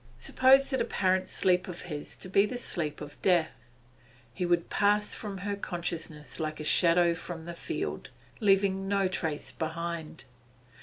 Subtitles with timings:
[0.17, 3.67] Suppose that apparent sleep of his to be the sleep of death;
[4.33, 8.09] he would pass from her consciousness like a shadow from the field,
[8.39, 10.23] leaving no trace behind.